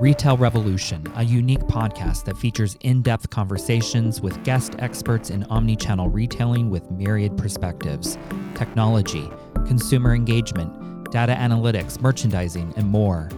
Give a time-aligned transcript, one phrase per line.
[0.00, 6.14] Retail Revolution, a unique podcast that features in depth conversations with guest experts in omnichannel
[6.14, 8.16] retailing with myriad perspectives,
[8.54, 9.28] technology,
[9.66, 13.28] consumer engagement, data analytics, merchandising, and more.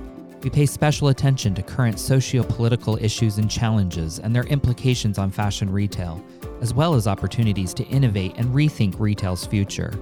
[0.42, 5.30] We pay special attention to current socio political issues and challenges and their implications on
[5.30, 6.22] fashion retail,
[6.60, 9.94] as well as opportunities to innovate and rethink retail's future.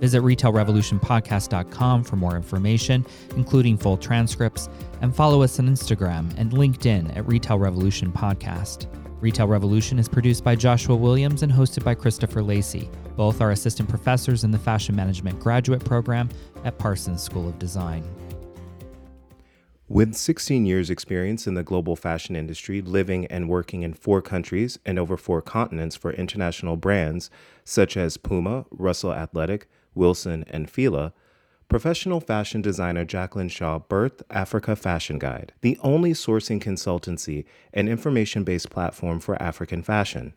[0.00, 3.04] Visit retailrevolutionpodcast.com for more information,
[3.36, 4.68] including full transcripts,
[5.00, 8.86] and follow us on Instagram and LinkedIn at Retail Revolution Podcast.
[9.20, 12.88] Retail Revolution is produced by Joshua Williams and hosted by Christopher Lacey.
[13.16, 16.28] Both are assistant professors in the Fashion Management Graduate Program
[16.64, 18.04] at Parsons School of Design.
[19.90, 24.78] With 16 years' experience in the global fashion industry, living and working in four countries
[24.84, 27.30] and over four continents for international brands
[27.64, 29.66] such as Puma, Russell Athletic,
[29.98, 31.12] Wilson, and Fila,
[31.68, 38.44] professional fashion designer Jacqueline Shaw birthed Africa Fashion Guide, the only sourcing consultancy and information
[38.44, 40.32] based platform for African fashion.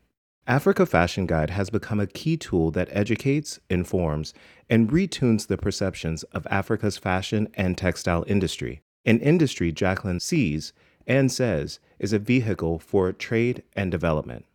[0.47, 4.33] Africa Fashion Guide has become a key tool that educates, informs,
[4.69, 10.73] and retunes the perceptions of Africa's fashion and textile industry, an industry Jacqueline sees
[11.07, 14.45] and says is a vehicle for trade and development.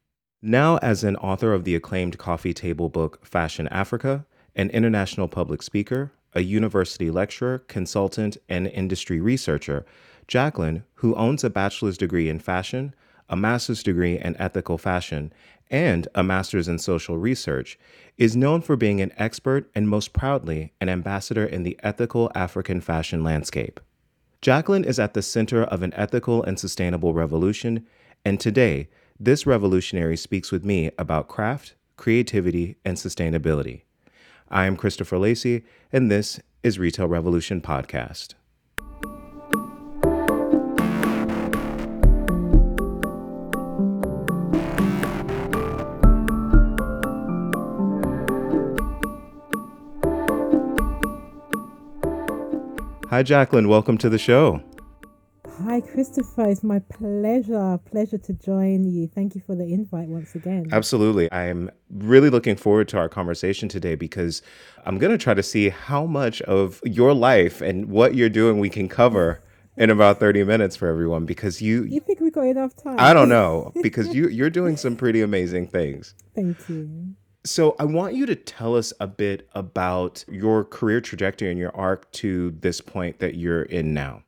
[0.43, 4.27] Now, as an author of the acclaimed coffee table book Fashion Africa,
[4.57, 9.87] an international public speaker, a university lecturer, consultant, and industry researcher,
[10.27, 12.95] Jacqueline, who owns a bachelor's degree in fashion,
[13.29, 15.33] a master's degree in ethical fashion,
[15.71, 17.79] and a master's in social research,
[18.17, 22.81] is known for being an expert and most proudly an ambassador in the ethical African
[22.81, 23.79] fashion landscape.
[24.41, 27.87] Jacqueline is at the center of an ethical and sustainable revolution,
[28.25, 33.83] and today, this revolutionary speaks with me about craft, creativity, and sustainability.
[34.49, 38.35] I am Christopher Lacey, and this is Retail Revolution Podcast.
[53.11, 53.69] Hi, Jacqueline.
[53.69, 54.63] Welcome to the show.
[55.65, 56.51] Hi, Christopher.
[56.51, 59.09] It's my pleasure, pleasure to join you.
[59.09, 60.67] Thank you for the invite once again.
[60.71, 61.33] Absolutely.
[61.33, 64.43] I'm really looking forward to our conversation today because
[64.85, 68.59] I'm going to try to see how much of your life and what you're doing
[68.59, 69.43] we can cover
[69.79, 72.97] in about 30 minutes for everyone because you You think we got enough time?
[72.99, 76.15] I don't know because you you're doing some pretty amazing things.
[76.35, 77.15] Thank you.
[77.45, 81.75] So I want you to tell us a bit about your career trajectory and your
[81.75, 84.23] arc to this point that you're in now.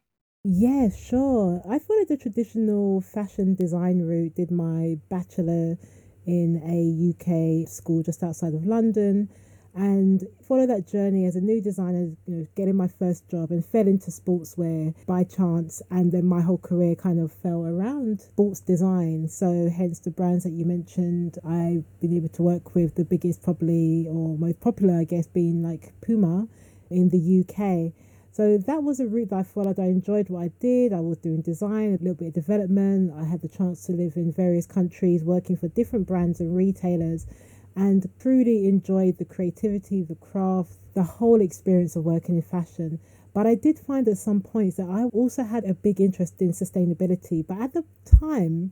[0.50, 1.60] Yeah, sure.
[1.68, 5.76] I followed the traditional fashion design route, did my bachelor
[6.24, 9.28] in a UK school just outside of London
[9.74, 13.62] and followed that journey as a new designer, you know, getting my first job and
[13.62, 18.60] fell into sportswear by chance and then my whole career kind of fell around sports
[18.60, 19.28] design.
[19.28, 23.42] So hence the brands that you mentioned, I've been able to work with the biggest
[23.42, 26.48] probably or most popular I guess being like Puma
[26.90, 27.92] in the UK.
[28.38, 29.80] So that was a route that I followed.
[29.80, 30.92] I enjoyed what I did.
[30.92, 33.12] I was doing design, a little bit of development.
[33.12, 37.26] I had the chance to live in various countries, working for different brands and retailers,
[37.74, 43.00] and truly enjoyed the creativity, the craft, the whole experience of working in fashion.
[43.34, 46.52] But I did find at some points that I also had a big interest in
[46.52, 47.44] sustainability.
[47.44, 47.84] But at the
[48.20, 48.70] time,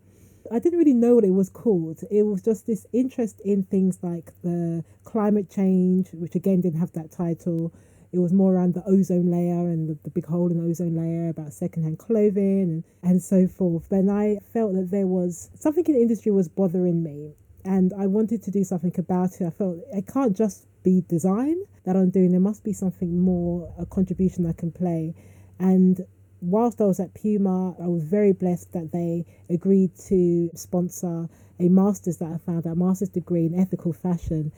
[0.53, 2.05] I didn't really know what it was called.
[2.09, 6.93] It was just this interest in things like the climate change, which again didn't have
[6.93, 7.73] that title
[8.13, 10.97] it was more around the ozone layer and the, the big hole in the ozone
[10.97, 13.87] layer about secondhand clothing and, and so forth.
[13.91, 17.35] But I felt that there was something in the industry was bothering me
[17.65, 19.47] and I wanted to do something about it.
[19.47, 22.31] I felt it can't just be design that I'm doing.
[22.31, 25.15] There must be something more, a contribution I can play.
[25.59, 26.07] And
[26.41, 31.29] whilst I was at Puma, I was very blessed that they agreed to sponsor
[31.59, 34.53] a master's that I found, a master's degree in ethical fashion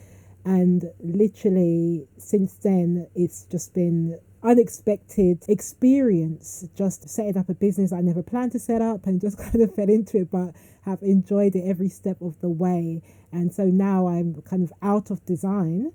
[0.48, 6.66] and literally, since then, it's just been unexpected experience.
[6.74, 9.74] Just setting up a business I never planned to set up and just kind of
[9.74, 10.54] fell into it but
[10.86, 13.02] have enjoyed it every step of the way.
[13.30, 15.92] And so now I'm kind of out of design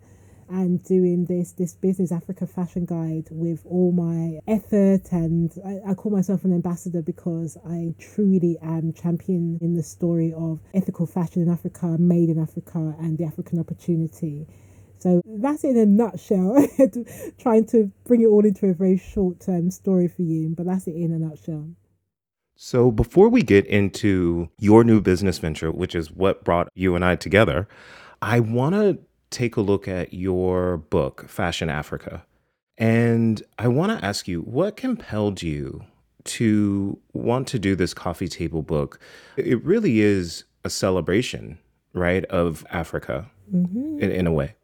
[0.53, 5.93] and doing this this business Africa fashion guide with all my effort and I, I,
[5.95, 11.41] call myself an ambassador because I truly am champion in the story of ethical fashion
[11.41, 14.47] in Africa, made in Africa and the African opportunity.
[14.99, 16.65] So that's in a nutshell,
[17.39, 20.87] trying to bring it all into a very short term story for you, but that's
[20.87, 21.71] it in a nutshell.
[22.55, 27.03] So, before we get into your new business venture, which is what brought you and
[27.03, 27.67] I together,
[28.21, 28.99] I want to
[29.33, 32.25] take a look at your book, Fashion Africa.
[32.77, 35.83] And I want to ask you, what compelled you
[36.25, 38.99] to want to do this coffee table book,
[39.35, 41.59] it really is a celebration,
[41.93, 43.99] right, of Africa mm-hmm.
[43.99, 44.55] in, in a way.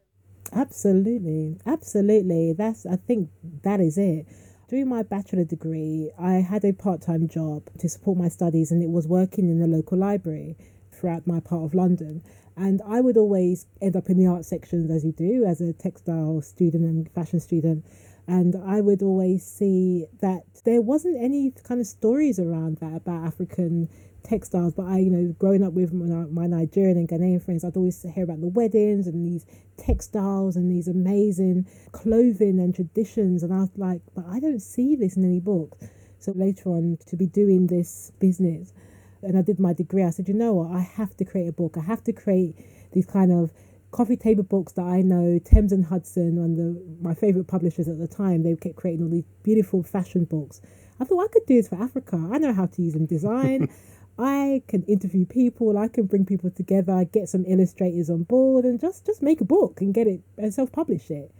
[0.53, 1.59] Absolutely.
[1.65, 2.53] Absolutely.
[2.53, 3.29] That's, I think
[3.63, 4.25] that is it.
[4.69, 8.81] During my bachelor degree, I had a part time job to support my studies, and
[8.83, 10.55] it was working in the local library
[10.91, 12.21] throughout my part of London.
[12.59, 15.71] And I would always end up in the art sections, as you do, as a
[15.71, 17.85] textile student and fashion student.
[18.27, 23.25] And I would always see that there wasn't any kind of stories around that about
[23.25, 23.87] African
[24.23, 24.73] textiles.
[24.73, 28.25] But I, you know, growing up with my Nigerian and Ghanaian friends, I'd always hear
[28.25, 29.45] about the weddings and these
[29.77, 33.41] textiles and these amazing clothing and traditions.
[33.41, 35.87] And I was like, but I don't see this in any books.
[36.19, 38.73] So later on, to be doing this business,
[39.21, 41.53] and I did my degree, I said, you know what, I have to create a
[41.53, 41.75] book.
[41.77, 42.55] I have to create
[42.93, 43.51] these kind of
[43.91, 47.99] coffee table books that I know, Thames and Hudson, and the my favorite publishers at
[47.99, 50.61] the time, they kept creating all these beautiful fashion books.
[50.99, 52.29] I thought I could do this for Africa.
[52.31, 53.71] I know how to use InDesign.
[54.19, 55.77] I can interview people.
[55.77, 57.05] I can bring people together.
[57.05, 60.53] Get some illustrators on board, and just just make a book and get it and
[60.53, 61.31] self publish it.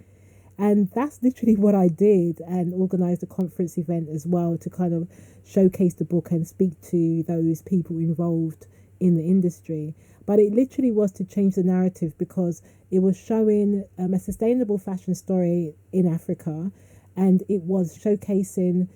[0.59, 4.93] And that's literally what I did, and organized a conference event as well to kind
[4.93, 5.07] of
[5.43, 8.67] showcase the book and speak to those people involved
[8.99, 9.95] in the industry
[10.29, 12.61] but it literally was to change the narrative because
[12.91, 16.71] it was showing um, a sustainable fashion story in Africa
[17.15, 18.87] and it was showcasing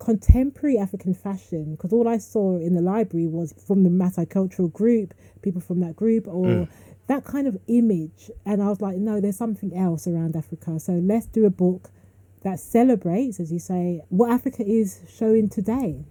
[0.00, 5.14] contemporary African fashion because all I saw in the library was from the multicultural group,
[5.42, 6.68] people from that group, or mm.
[7.10, 8.30] That kind of image.
[8.46, 10.78] And I was like, no, there's something else around Africa.
[10.78, 11.90] So let's do a book
[12.42, 16.04] that celebrates, as you say, what Africa is showing today.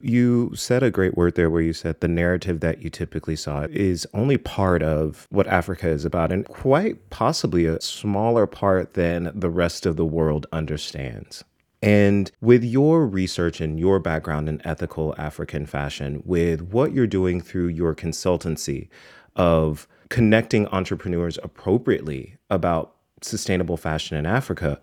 [0.00, 3.66] You said a great word there where you said the narrative that you typically saw
[3.68, 9.30] is only part of what Africa is about, and quite possibly a smaller part than
[9.34, 11.44] the rest of the world understands.
[11.82, 17.42] And with your research and your background in ethical African fashion, with what you're doing
[17.42, 18.88] through your consultancy
[19.36, 24.80] of connecting entrepreneurs appropriately about sustainable fashion in Africa,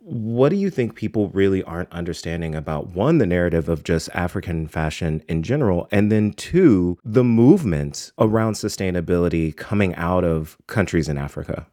[0.00, 4.68] what do you think people really aren't understanding about one, the narrative of just African
[4.68, 11.18] fashion in general, and then two, the movements around sustainability coming out of countries in
[11.18, 11.66] Africa?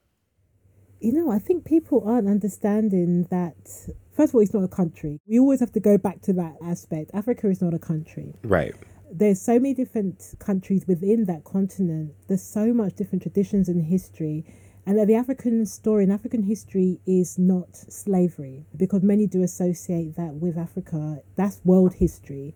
[0.99, 3.55] You know, I think people aren't understanding that.
[4.15, 5.19] First of all, it's not a country.
[5.27, 7.11] We always have to go back to that aspect.
[7.13, 8.33] Africa is not a country.
[8.43, 8.75] Right
[9.13, 12.13] there's so many different countries within that continent.
[12.27, 14.45] There's so much different traditions and history
[14.85, 20.15] and that the African story and African history is not slavery, because many do associate
[20.17, 21.21] that with Africa.
[21.37, 22.53] That's world history.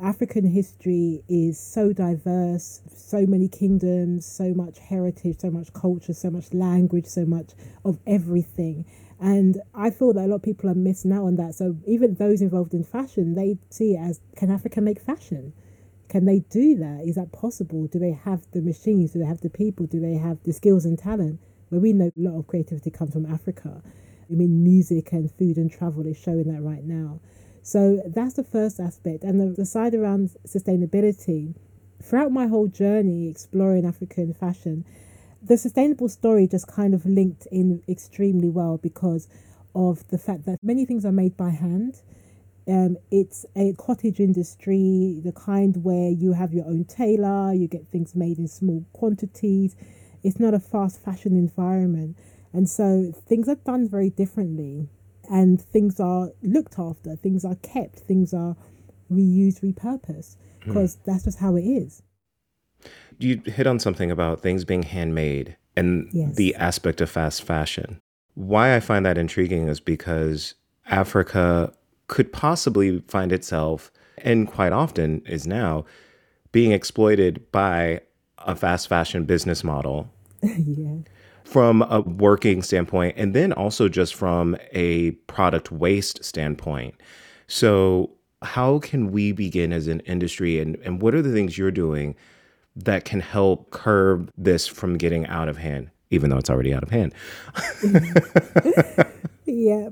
[0.00, 6.30] African history is so diverse, so many kingdoms, so much heritage, so much culture, so
[6.30, 7.52] much language, so much
[7.84, 8.84] of everything.
[9.18, 11.54] And I feel that a lot of people are missing out on that.
[11.54, 15.54] So even those involved in fashion, they see it as can Africa make fashion?
[16.10, 17.04] Can they do that?
[17.06, 17.86] Is that possible?
[17.86, 19.12] Do they have the machines?
[19.12, 19.86] Do they have the people?
[19.86, 21.40] Do they have the skills and talent?
[21.70, 23.82] where we know a lot of creativity comes from Africa.
[24.28, 27.20] I mean, music and food and travel is showing that right now.
[27.62, 29.24] So that's the first aspect.
[29.24, 31.54] And the, the side around sustainability,
[32.02, 34.84] throughout my whole journey exploring African fashion,
[35.42, 39.28] the sustainable story just kind of linked in extremely well because
[39.74, 42.02] of the fact that many things are made by hand.
[42.68, 47.88] Um, it's a cottage industry, the kind where you have your own tailor, you get
[47.88, 49.74] things made in small quantities
[50.22, 52.16] it's not a fast fashion environment.
[52.52, 54.88] And so things are done very differently
[55.30, 58.56] and things are looked after, things are kept, things are
[59.10, 61.04] reused, repurposed, because mm.
[61.04, 62.02] that's just how it is.
[63.18, 66.34] You hit on something about things being handmade and yes.
[66.36, 68.00] the aspect of fast fashion.
[68.34, 70.54] Why I find that intriguing is because
[70.86, 71.72] Africa
[72.10, 75.84] could possibly find itself, and quite often is now,
[76.50, 78.00] being exploited by
[78.38, 80.10] a fast fashion business model.
[80.42, 80.96] yeah.
[81.44, 86.96] From a working standpoint, and then also just from a product waste standpoint.
[87.46, 88.10] So,
[88.42, 92.16] how can we begin as an industry, and, and what are the things you're doing
[92.74, 96.82] that can help curb this from getting out of hand, even though it's already out
[96.82, 97.14] of hand?
[99.44, 99.90] yeah.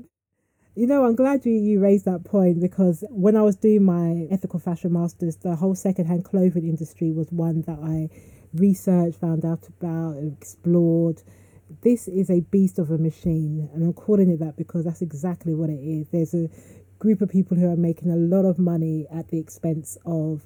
[0.79, 4.27] You know, I'm glad you, you raised that point because when I was doing my
[4.31, 8.07] ethical fashion masters, the whole secondhand clothing industry was one that I
[8.53, 11.21] researched, found out about, explored.
[11.81, 15.53] This is a beast of a machine, and I'm calling it that because that's exactly
[15.53, 16.07] what it is.
[16.13, 16.49] There's a
[16.97, 20.43] group of people who are making a lot of money at the expense of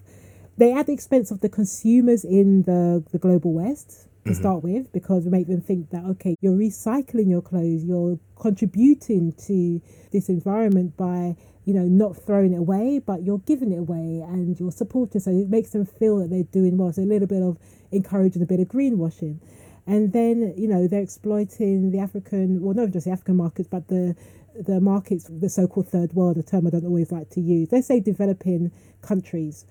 [0.57, 4.39] they at the expense of the consumers in the, the global west to mm-hmm.
[4.39, 9.33] start with because we make them think that okay you're recycling your clothes you're contributing
[9.33, 14.23] to this environment by you know not throwing it away but you're giving it away
[14.27, 15.19] and you're supporting.
[15.21, 16.93] So it makes them feel that they're doing well.
[16.93, 17.57] So a little bit of
[17.91, 19.39] encouraging a bit of greenwashing.
[19.85, 23.87] And then you know they're exploiting the african well not just the african markets but
[23.89, 24.15] the
[24.55, 27.69] the markets the so-called third world a term i don't always like to use.
[27.69, 29.65] They say developing countries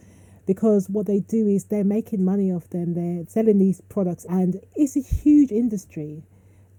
[0.46, 4.60] because what they do is they're making money off them, they're selling these products, and
[4.74, 6.22] it's a huge industry.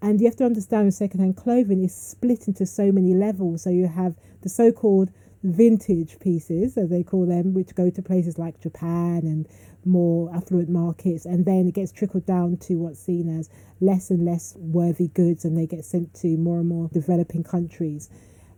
[0.01, 3.61] And you have to understand secondhand clothing is split into so many levels.
[3.61, 5.09] So you have the so called
[5.43, 9.47] vintage pieces, as they call them, which go to places like Japan and
[9.85, 11.25] more affluent markets.
[11.25, 15.45] And then it gets trickled down to what's seen as less and less worthy goods,
[15.45, 18.09] and they get sent to more and more developing countries.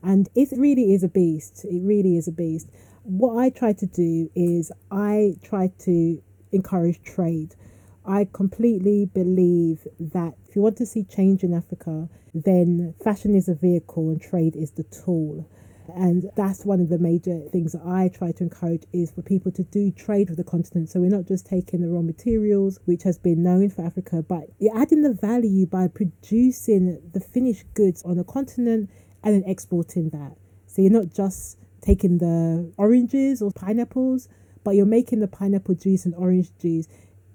[0.01, 1.63] And it really is a beast.
[1.65, 2.69] It really is a beast
[3.05, 6.21] what I try to do is I try to
[6.51, 7.55] encourage trade.
[8.03, 13.47] I completely believe that if you want to see change in Africa, then fashion is
[13.47, 15.47] a vehicle and trade is the tool.
[15.95, 19.51] And that's one of the major things that I try to encourage is for people
[19.51, 20.89] to do trade with the continent.
[20.89, 24.45] So we're not just taking the raw materials, which has been known for Africa, but
[24.57, 28.89] you're adding the value by producing the finished goods on the continent
[29.23, 30.37] and then exporting that.
[30.65, 34.27] So you're not just taking the oranges or pineapples,
[34.63, 36.87] but you're making the pineapple juice and orange juice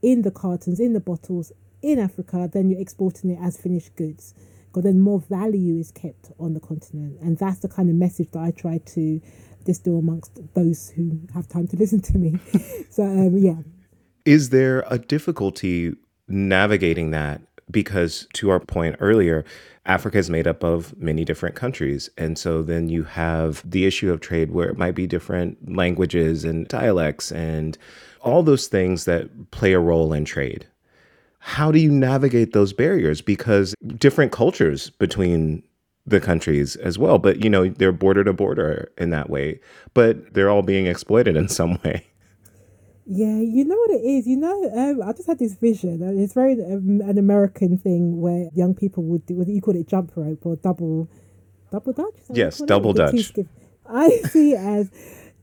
[0.02, 4.34] in the cartons, in the bottles in Africa, then you're exporting it as finished goods.
[4.66, 7.18] Because then more value is kept on the continent.
[7.20, 9.20] And that's the kind of message that I try to
[9.64, 12.38] distill amongst those who have time to listen to me.
[12.90, 13.56] so, um, yeah.
[14.24, 15.94] Is there a difficulty
[16.28, 17.40] navigating that?
[17.70, 19.44] Because to our point earlier,
[19.86, 22.10] Africa is made up of many different countries.
[22.18, 26.44] And so then you have the issue of trade where it might be different languages
[26.44, 27.76] and dialects and
[28.20, 30.66] all those things that play a role in trade.
[31.38, 33.22] How do you navigate those barriers?
[33.22, 35.62] Because different cultures between
[36.06, 39.60] the countries as well, but you know, they're border to border in that way,
[39.94, 42.06] but they're all being exploited in some way.
[43.12, 44.28] Yeah, you know what it is.
[44.28, 46.00] You know, um, I just had this vision.
[46.00, 49.44] and It's very um, an American thing where young people would do.
[49.48, 51.10] You call it jump rope or double,
[51.72, 52.14] double dutch.
[52.32, 53.32] Yes, double dutch.
[53.84, 54.90] I see it as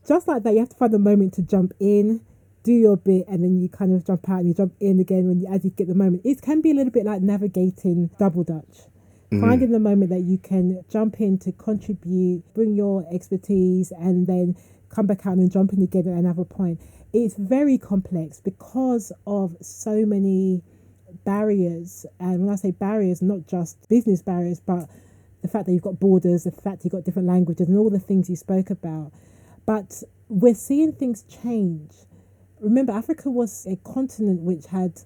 [0.07, 0.53] just like that.
[0.53, 2.21] You have to find the moment to jump in,
[2.63, 5.27] do your bit, and then you kind of jump out and you jump in again
[5.27, 6.21] when you as you get the moment.
[6.24, 8.88] It can be a little bit like navigating double dutch.
[9.29, 9.41] Mm-hmm.
[9.41, 14.55] Finding the moment that you can jump in to contribute, bring your expertise, and then
[14.88, 16.79] come back out and jump in again at another point
[17.24, 20.62] it's very complex because of so many
[21.25, 22.05] barriers.
[22.19, 24.88] And when I say barriers, not just business barriers, but
[25.41, 28.00] the fact that you've got borders, the fact you've got different languages, and all the
[28.00, 29.12] things you spoke about.
[29.65, 31.91] But we're seeing things change.
[32.59, 35.01] Remember, Africa was a continent which had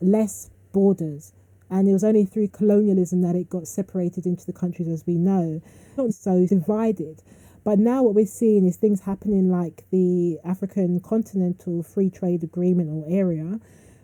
[0.00, 1.32] less borders,
[1.70, 5.14] and it was only through colonialism that it got separated into the countries as we
[5.14, 5.62] know.
[5.96, 7.22] Not so divided.
[7.66, 12.88] But now what we're seeing is things happening like the African Continental Free Trade Agreement
[12.88, 13.58] or area,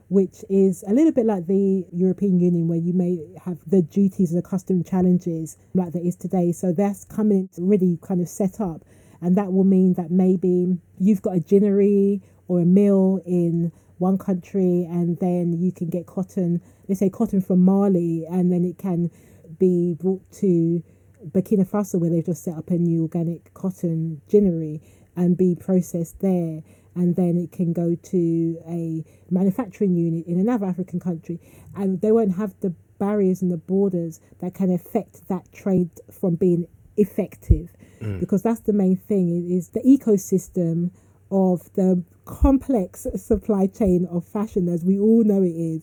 [0.09, 4.33] which is a little bit like the European Union, where you may have the duties
[4.33, 6.51] and the custom challenges like there is today.
[6.51, 8.83] So that's coming really kind of set up.
[9.21, 14.19] And that will mean that maybe you've got a ginnery or a mill in one
[14.19, 18.77] country, and then you can get cotton, let's say cotton from Mali, and then it
[18.77, 19.09] can
[19.57, 20.83] be brought to
[21.31, 24.83] Burkina Faso, where they've just set up a new organic cotton ginnery
[25.17, 26.63] and be processed there,
[26.95, 31.41] and then it can go to a manufacturing unit in another African country,
[31.77, 36.35] and they won't have the barriers and the borders that can affect that trade from
[36.35, 38.21] being effective, mm.
[38.21, 40.91] because that's the main thing is the ecosystem
[41.31, 45.83] of the complex supply chain of fashion as we all know it is,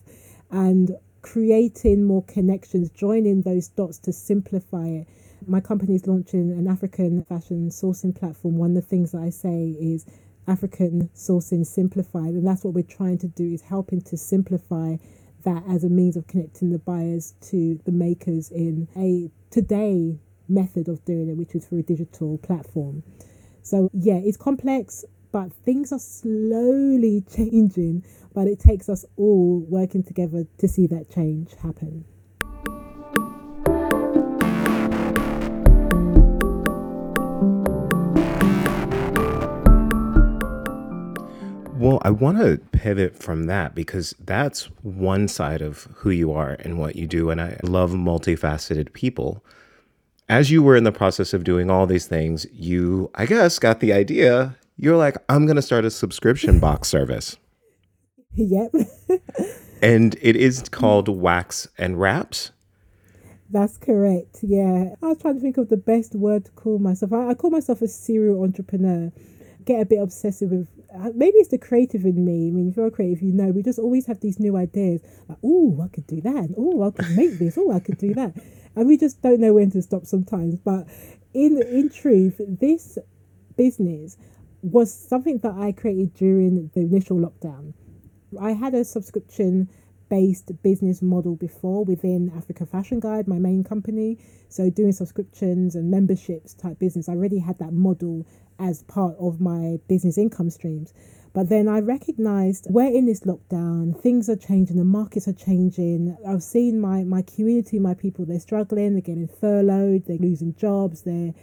[0.51, 5.07] and creating more connections, joining those dots to simplify it
[5.49, 8.57] my company is launching an African fashion sourcing platform.
[8.57, 10.05] One of the things that I say is
[10.47, 14.97] African sourcing simplified, and that's what we're trying to do is helping to simplify
[15.43, 20.87] that as a means of connecting the buyers to the makers in a today method
[20.87, 23.03] of doing it, which is through a digital platform.
[23.63, 28.05] So yeah, it's complex, but things are slowly changing.
[28.33, 32.05] But it takes us all working together to see that change happen.
[42.01, 46.79] I want to pivot from that because that's one side of who you are and
[46.79, 47.29] what you do.
[47.29, 49.43] And I love multifaceted people.
[50.27, 53.79] As you were in the process of doing all these things, you, I guess, got
[53.79, 54.55] the idea.
[54.77, 57.37] You're like, I'm going to start a subscription box service.
[58.35, 58.73] Yep.
[59.81, 62.51] And it is called Wax and Wraps.
[63.49, 64.39] That's correct.
[64.41, 64.93] Yeah.
[65.01, 67.13] I was trying to think of the best word to call myself.
[67.13, 69.11] I, I call myself a serial entrepreneur.
[69.69, 72.47] Get a bit obsessive with uh, maybe it's the creative in me.
[72.47, 75.01] I mean, if you're a creative, you know, we just always have these new ideas.
[75.27, 76.49] Like, oh, I could do that.
[76.57, 77.55] Oh, I could make this.
[77.55, 78.33] Oh, I could do that.
[78.75, 80.55] And we just don't know when to stop sometimes.
[80.55, 80.87] But
[81.35, 82.97] in in truth, this
[83.57, 84.17] business
[84.63, 87.73] was something that I created during the initial lockdown.
[88.41, 89.69] I had a subscription
[90.09, 94.17] based business model before within Africa Fashion Guide, my main company.
[94.49, 98.25] So doing subscriptions and memberships type business, I already had that model
[98.59, 100.93] as part of my business income streams.
[101.33, 106.17] But then I recognized we're in this lockdown, things are changing, the markets are changing.
[106.27, 111.03] I've seen my, my community, my people, they're struggling, they're getting furloughed, they're losing jobs,
[111.03, 111.33] they're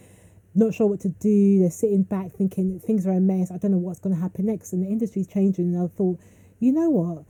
[0.55, 3.71] not sure what to do, they're sitting back thinking things are a mess, I don't
[3.71, 5.75] know what's going to happen next, and the industry's changing.
[5.75, 6.19] And I thought,
[6.59, 7.25] you know what?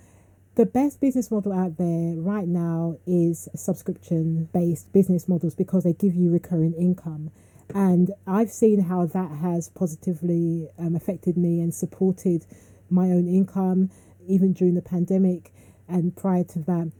[0.55, 5.93] The best business model out there right now is subscription based business models because they
[5.93, 7.31] give you recurring income.
[7.77, 12.47] And I've seen how that has positively um, affected me and supported
[12.89, 13.91] my own income,
[14.27, 15.53] even during the pandemic
[15.87, 16.91] and prior to that.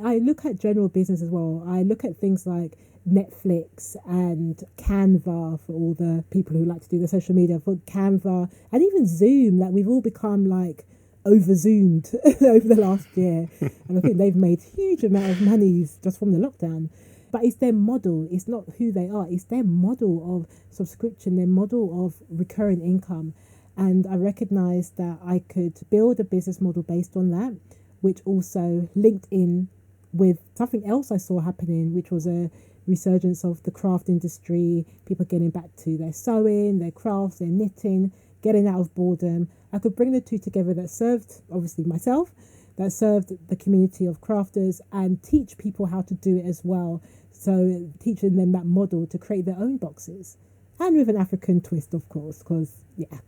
[0.00, 1.64] I look at general business as well.
[1.66, 6.88] I look at things like Netflix and Canva for all the people who like to
[6.88, 9.58] do the social media, for Canva and even Zoom.
[9.58, 10.84] Like we've all become like
[11.26, 13.48] over zoomed over the last year,
[13.88, 16.90] and I think they've made huge amount of money just from the lockdown.
[17.32, 18.28] But it's their model.
[18.30, 19.26] It's not who they are.
[19.28, 21.36] It's their model of subscription.
[21.36, 23.34] Their model of recurring income.
[23.76, 27.56] And I recognized that I could build a business model based on that,
[28.02, 29.68] which also linked in
[30.12, 32.50] with something else I saw happening, which was a
[32.86, 38.12] resurgence of the craft industry, people getting back to their sewing, their crafts, their knitting,
[38.42, 39.48] getting out of boredom.
[39.72, 42.30] I could bring the two together that served, obviously, myself,
[42.76, 47.02] that served the community of crafters, and teach people how to do it as well.
[47.32, 50.36] So, teaching them that model to create their own boxes.
[50.80, 53.18] And with an African twist, of course, because, yeah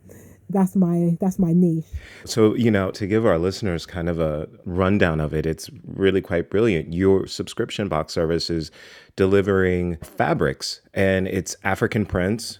[0.49, 1.85] that's my that's my niche.
[2.23, 6.21] So you know to give our listeners kind of a rundown of it it's really
[6.21, 6.93] quite brilliant.
[6.93, 8.71] Your subscription box service is
[9.15, 12.59] delivering fabrics and it's african prints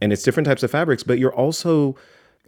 [0.00, 1.96] and it's different types of fabrics, but you're also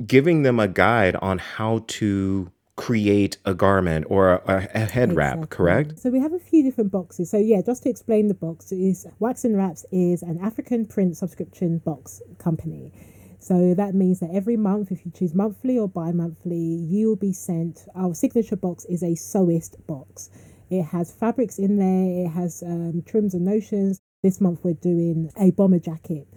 [0.06, 5.50] giving them a guide on how to create a garment or a, a head wrap,
[5.50, 5.98] correct?
[5.98, 7.28] So we have a few different boxes.
[7.28, 11.16] So yeah, just to explain the box is Wax and Wraps is an African print
[11.16, 12.92] subscription box company.
[13.40, 17.32] So that means that every month, if you choose monthly or bi-monthly, you will be
[17.32, 17.80] sent.
[17.96, 20.30] Our signature box is a sewist box.
[20.70, 22.26] It has fabrics in there.
[22.26, 24.00] It has um, trims and notions.
[24.22, 26.28] This month we're doing a bomber jacket.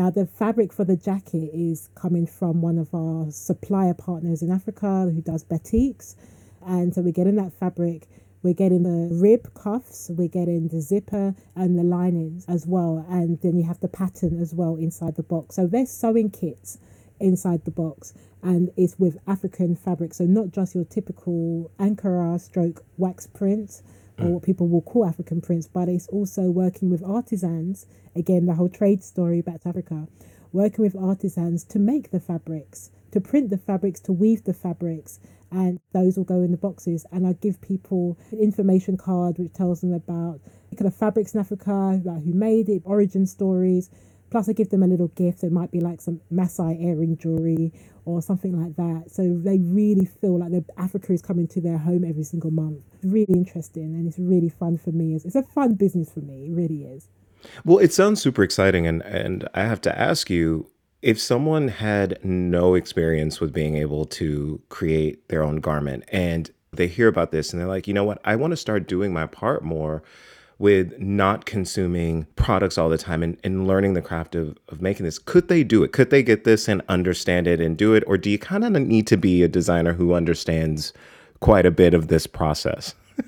[0.00, 4.50] Now, the fabric for the jacket is coming from one of our supplier partners in
[4.50, 6.14] Africa who does batiks.
[6.64, 8.08] And so we're getting that fabric.
[8.42, 13.04] We're getting the rib cuffs, we're getting the zipper and the linings as well.
[13.10, 15.56] And then you have the pattern as well inside the box.
[15.56, 16.78] So there's sewing kits
[17.20, 20.14] inside the box and it's with African fabric.
[20.14, 23.82] So not just your typical Ankara stroke wax print
[24.20, 27.86] or what people will call African prints, but it's also working with artisans.
[28.14, 30.08] Again, the whole trade story back to Africa,
[30.52, 35.20] working with artisans to make the fabrics, to print the fabrics, to weave the fabrics,
[35.50, 37.06] and those will go in the boxes.
[37.10, 40.40] And I give people an information card which tells them about
[40.76, 43.90] kind of fabrics in Africa, like who made it, origin stories.
[44.30, 45.42] Plus, I give them a little gift.
[45.42, 47.72] It might be like some Masai earring jewelry
[48.04, 49.10] or something like that.
[49.10, 52.82] So they really feel like the Africa is coming to their home every single month.
[52.94, 55.14] It's really interesting and it's really fun for me.
[55.14, 56.46] It's, it's a fun business for me.
[56.46, 57.08] It really is.
[57.64, 58.86] Well, it sounds super exciting.
[58.86, 60.70] And, and I have to ask you
[61.02, 66.86] if someone had no experience with being able to create their own garment and they
[66.86, 69.26] hear about this and they're like, you know what, I want to start doing my
[69.26, 70.02] part more
[70.60, 75.06] with not consuming products all the time and, and learning the craft of, of making
[75.06, 75.18] this.
[75.18, 75.92] Could they do it?
[75.92, 78.04] Could they get this and understand it and do it?
[78.06, 80.92] Or do you kind of need to be a designer who understands
[81.40, 82.94] quite a bit of this process?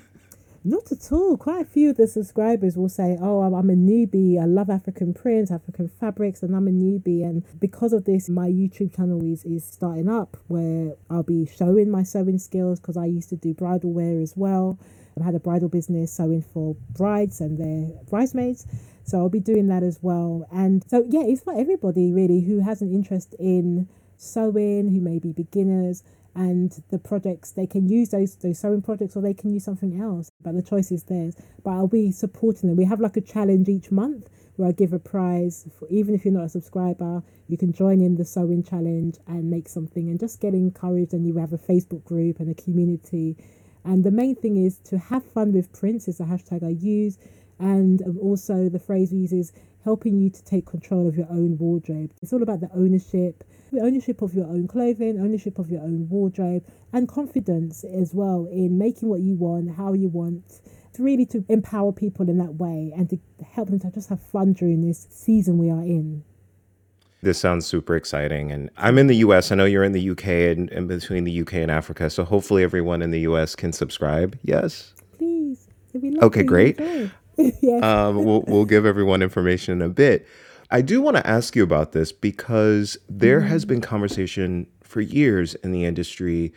[0.63, 1.35] Not at all.
[1.35, 4.39] Quite a few of the subscribers will say, Oh, I'm a newbie.
[4.39, 7.23] I love African prints, African fabrics, and I'm a newbie.
[7.23, 11.89] And because of this, my YouTube channel is, is starting up where I'll be showing
[11.89, 14.77] my sewing skills because I used to do bridal wear as well.
[15.19, 18.65] I had a bridal business sewing for brides and their bridesmaids.
[19.03, 20.47] So I'll be doing that as well.
[20.51, 25.19] And so, yeah, it's for everybody really who has an interest in sewing, who may
[25.19, 26.03] be beginners,
[26.35, 30.01] and the projects they can use those those sewing projects or they can use something
[30.01, 30.31] else.
[30.41, 31.35] But the choice is theirs.
[31.63, 32.77] But I'll be supporting them.
[32.77, 36.25] We have like a challenge each month where I give a prize for even if
[36.25, 40.19] you're not a subscriber, you can join in the sewing challenge and make something and
[40.19, 43.37] just get encouraged and you have a Facebook group and a community
[43.85, 47.17] And the main thing is to have fun with prints is the hashtag I use.
[47.59, 51.57] And also the phrase we use is helping you to take control of your own
[51.57, 52.11] wardrobe.
[52.21, 56.07] It's all about the ownership, the ownership of your own clothing, ownership of your own
[56.09, 60.61] wardrobe, and confidence as well in making what you want, how you want.
[60.89, 64.21] It's really to empower people in that way and to help them to just have
[64.21, 66.23] fun during this season we are in.
[67.23, 68.51] This sounds super exciting.
[68.51, 69.49] And I'm in the US.
[69.51, 72.09] I know you're in the UK and, and between the UK and Africa.
[72.09, 74.37] So hopefully everyone in the US can subscribe.
[74.43, 74.93] Yes?
[75.17, 75.69] Please.
[76.21, 76.77] Okay, great.
[77.37, 77.83] yes.
[77.83, 80.27] um, we'll, we'll give everyone information in a bit.
[80.69, 83.49] I do want to ask you about this because there mm-hmm.
[83.49, 86.51] has been conversation for years in the industry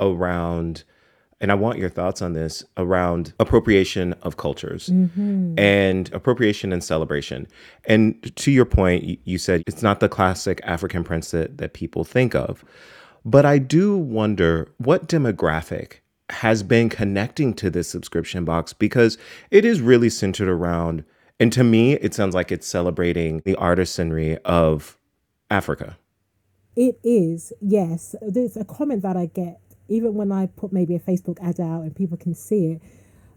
[0.00, 0.84] around
[1.40, 5.58] and I want your thoughts on this around appropriation of cultures mm-hmm.
[5.58, 7.48] and appropriation and celebration.
[7.86, 12.04] And to your point, you said it's not the classic African prints that, that people
[12.04, 12.64] think of.
[13.24, 16.00] But I do wonder what demographic
[16.30, 19.18] has been connecting to this subscription box because
[19.50, 21.04] it is really centered around,
[21.38, 24.96] and to me, it sounds like it's celebrating the artisanry of
[25.50, 25.98] Africa.
[26.76, 28.14] It is, yes.
[28.22, 29.58] There's a comment that I get
[29.90, 32.82] even when I put maybe a Facebook ad out and people can see it.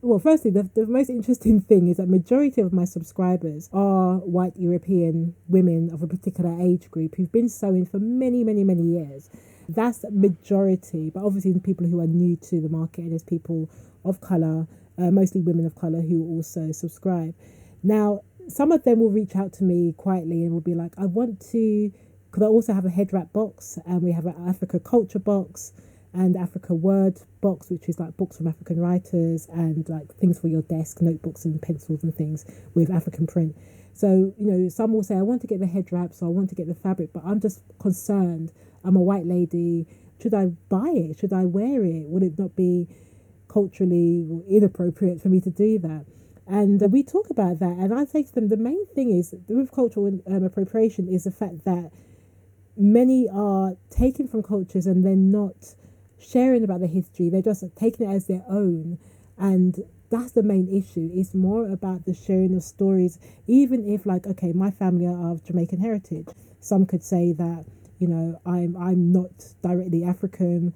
[0.02, 4.56] Well, firstly, the, the most interesting thing is that majority of my subscribers are white
[4.56, 9.30] European women of a particular age group who've been sewing for many, many, many years.
[9.68, 13.70] That's majority, but obviously people who are new to the market and there's people
[14.04, 17.34] of color, uh, mostly women of color, who also subscribe.
[17.82, 21.06] Now, some of them will reach out to me quietly and will be like, I
[21.06, 21.92] want to,
[22.30, 25.72] because I also have a head wrap box and we have an Africa culture box
[26.14, 30.48] and Africa Word box, which is like books from African writers and like things for
[30.48, 33.56] your desk, notebooks and pencils and things with African print.
[33.94, 36.30] So, you know, some will say, I want to get the head wrap, so I
[36.30, 38.52] want to get the fabric, but I'm just concerned.
[38.84, 39.88] I'm a white lady.
[40.22, 41.20] Should I buy it?
[41.20, 42.08] Should I wear it?
[42.08, 42.88] Would it not be
[43.48, 46.06] culturally inappropriate for me to do that?
[46.48, 49.72] And we talk about that, and I say to them, the main thing is with
[49.72, 51.92] cultural um, appropriation is the fact that
[52.76, 55.76] many are taken from cultures and they're not
[56.24, 57.30] sharing about the history.
[57.30, 58.98] They're just taking it as their own.
[59.38, 61.10] And that's the main issue.
[61.12, 65.44] It's more about the sharing of stories, even if like, okay, my family are of
[65.44, 66.28] Jamaican heritage.
[66.60, 67.66] Some could say that,
[68.00, 69.32] you know, I'm I'm not
[69.64, 70.74] directly African,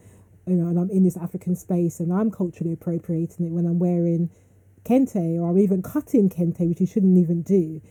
[0.47, 3.79] you know, and I'm in this African space and I'm culturally appropriating it when I'm
[3.79, 4.29] wearing
[4.83, 7.81] kente or I'm even cutting kente, which you shouldn't even do,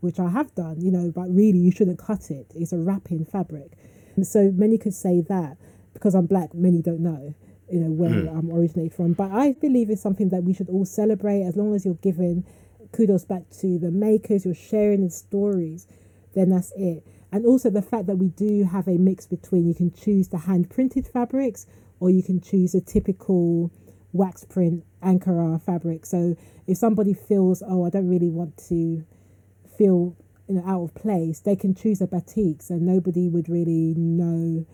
[0.00, 2.50] which I have done, you know, but really you shouldn't cut it.
[2.54, 3.72] It's a wrapping fabric.
[4.16, 5.58] And so many could say that
[5.94, 7.34] because I'm black, many don't know,
[7.70, 8.36] you know, where mm.
[8.36, 9.14] I'm originated from.
[9.14, 12.44] But I believe it's something that we should all celebrate as long as you're giving
[12.92, 15.86] kudos back to the makers, you're sharing the stories,
[16.34, 17.04] then that's it.
[17.32, 20.38] And also the fact that we do have a mix between you can choose the
[20.38, 21.66] hand printed fabrics
[21.98, 23.72] or you can choose a typical
[24.12, 26.06] wax print Ankara fabric.
[26.06, 29.04] So if somebody feels, oh, I don't really want to
[29.76, 30.16] feel
[30.48, 34.66] you know, out of place, they can choose a batik, so nobody would really know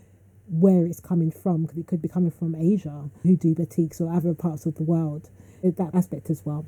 [0.50, 4.12] where it's coming from because it could be coming from Asia who do batiks or
[4.12, 5.30] other parts of the world.
[5.62, 6.66] That aspect as well.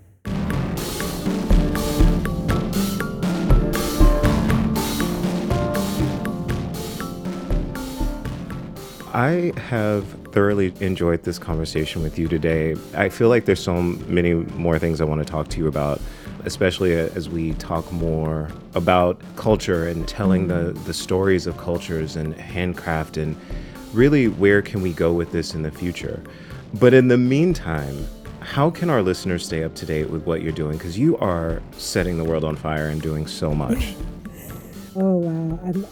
[9.15, 12.77] I have thoroughly enjoyed this conversation with you today.
[12.95, 16.01] I feel like there's so many more things I want to talk to you about,
[16.45, 22.35] especially as we talk more about culture and telling the, the stories of cultures and
[22.35, 23.37] handcraft and
[23.93, 26.23] really where can we go with this in the future?
[26.75, 28.07] But in the meantime,
[28.41, 30.77] how can our listeners stay up to date with what you're doing?
[30.77, 33.95] Because you are setting the world on fire and doing so much.
[34.97, 35.87] oh wow, I'm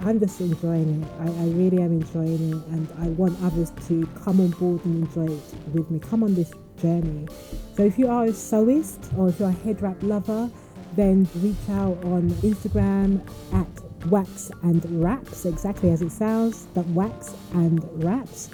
[0.00, 1.08] I'm just enjoying it.
[1.20, 5.06] I, I really am enjoying it, and I want others to come on board and
[5.06, 5.98] enjoy it with me.
[5.98, 7.28] Come on this journey.
[7.76, 10.50] So if you are a sewist or if you're a head wrap lover,
[10.96, 13.20] then reach out on Instagram
[13.52, 18.50] at wax and wraps, exactly as it sounds, but wax and wraps.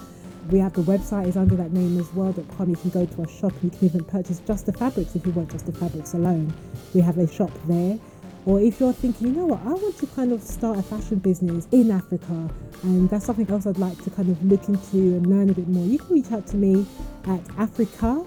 [0.49, 2.33] We have the website is under that name as well.
[2.57, 2.69] .com.
[2.69, 5.25] You can go to our shop and you can even purchase just the fabrics if
[5.25, 6.53] you want just the fabrics alone.
[6.93, 7.99] We have a shop there.
[8.45, 11.19] Or if you're thinking, you know what, I want to kind of start a fashion
[11.19, 12.49] business in Africa,
[12.81, 15.67] and that's something else I'd like to kind of look into and learn a bit
[15.67, 16.87] more, you can reach out to me
[17.27, 18.25] at Africa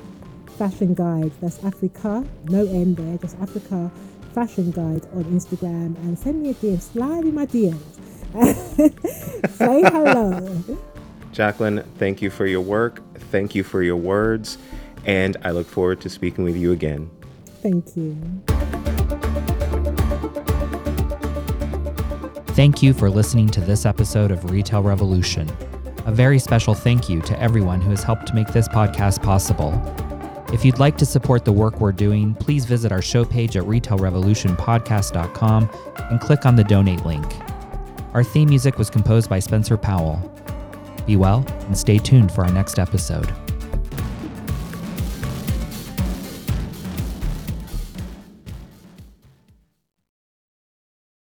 [0.56, 1.32] Fashion Guide.
[1.40, 3.90] That's Africa, no end there, just Africa
[4.34, 6.80] fashion guide on Instagram and send me a DM.
[6.80, 7.94] Slide in my DMs.
[9.50, 10.78] Say hello.
[11.32, 13.00] Jacqueline, thank you for your work.
[13.30, 14.58] Thank you for your words.
[15.06, 17.10] And I look forward to speaking with you again.
[17.62, 18.16] Thank you.
[22.54, 25.50] Thank you for listening to this episode of Retail Revolution.
[26.06, 29.72] A very special thank you to everyone who has helped make this podcast possible.
[30.54, 33.64] If you'd like to support the work we're doing, please visit our show page at
[33.64, 37.26] retailrevolutionpodcast.com and click on the donate link.
[38.14, 40.22] Our theme music was composed by Spencer Powell.
[41.08, 43.34] Be well and stay tuned for our next episode.